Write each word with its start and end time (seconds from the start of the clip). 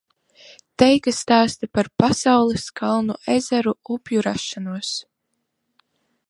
Teikas 0.83 1.19
stāsta 1.25 1.69
par 1.77 1.89
pasaules, 2.03 2.65
kalnu, 2.81 3.19
ezeru, 3.35 3.75
upju 3.97 4.25
rašanos. 4.29 4.95